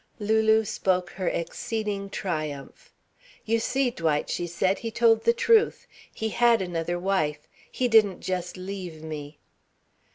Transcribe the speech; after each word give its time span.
Lulu 0.17 0.65
spoke 0.65 1.11
her 1.11 1.27
exceeding 1.27 2.09
triumph. 2.09 2.91
"You 3.45 3.59
see, 3.59 3.91
Dwight," 3.91 4.31
she 4.31 4.47
said, 4.47 4.79
"he 4.79 4.89
told 4.89 5.25
the 5.25 5.31
truth. 5.31 5.85
He 6.11 6.29
had 6.29 6.59
another 6.59 6.97
wife. 6.97 7.47
He 7.71 7.87
didn't 7.87 8.21
just 8.21 8.57
leave 8.57 9.03
me." 9.03 9.37